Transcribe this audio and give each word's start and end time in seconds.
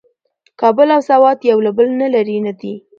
کابل 0.61 0.87
او 0.95 1.01
سوات 1.11 1.37
یو 1.49 1.59
له 1.65 1.71
بل 1.77 1.87
نه 2.01 2.07
لرې 2.13 2.37
نه 2.45 2.53
دي. 2.59 2.73